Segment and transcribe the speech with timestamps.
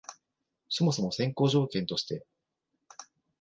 [0.67, 2.25] そもそも先行条件として、